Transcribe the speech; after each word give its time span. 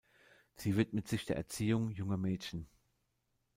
Sie 0.55 0.77
widmet 0.77 1.07
sich 1.07 1.25
der 1.25 1.35
Erziehung 1.35 1.91
junger 1.91 2.17
Mädchen. 2.17 2.67